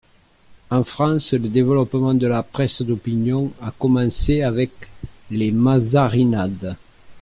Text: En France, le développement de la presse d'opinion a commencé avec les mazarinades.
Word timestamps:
En 0.71 0.83
France, 0.83 1.33
le 1.33 1.47
développement 1.47 2.15
de 2.15 2.25
la 2.25 2.41
presse 2.41 2.81
d'opinion 2.81 3.51
a 3.61 3.69
commencé 3.69 4.41
avec 4.41 4.71
les 5.29 5.51
mazarinades. 5.51 6.75